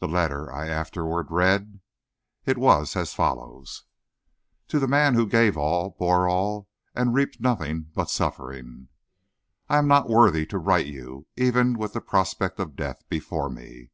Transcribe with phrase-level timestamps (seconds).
[0.00, 1.80] The letter I afterward read.
[2.44, 3.84] It was as follows:
[4.68, 8.88] TO THE MAN WHO GAVE ALL, BORE ALL, AND REAPED NOTHING BUT SUFFERING:
[9.66, 13.88] I am not worthy to write you, even with the prospect of death before me.